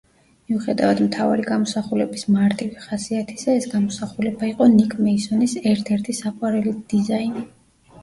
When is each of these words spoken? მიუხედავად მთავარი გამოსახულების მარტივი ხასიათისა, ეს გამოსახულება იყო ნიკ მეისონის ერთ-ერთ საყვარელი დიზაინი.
მიუხედავად 0.51 1.01
მთავარი 1.09 1.45
გამოსახულების 1.49 2.23
მარტივი 2.39 2.87
ხასიათისა, 2.87 3.57
ეს 3.61 3.69
გამოსახულება 3.77 4.53
იყო 4.55 4.73
ნიკ 4.75 4.99
მეისონის 5.05 5.57
ერთ-ერთ 5.77 6.15
საყვარელი 6.25 6.79
დიზაინი. 6.93 7.51